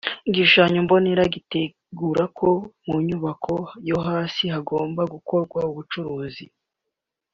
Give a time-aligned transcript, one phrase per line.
[0.29, 2.49] Igishushanyo mbonera gitegeka ko
[2.87, 3.53] mu nyubako
[3.89, 6.45] yo hasi hagomba gukorwa ubucuruzi